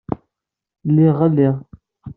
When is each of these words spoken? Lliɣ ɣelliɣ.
Lliɣ 0.87 1.13
ɣelliɣ. 1.21 1.55